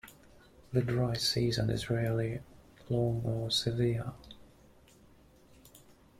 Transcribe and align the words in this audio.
The 0.73 0.81
dry 0.81 1.13
season 1.13 1.69
is 1.69 1.91
rarely 1.91 2.39
long 2.89 3.21
or 3.23 3.51
severe. 3.51 4.13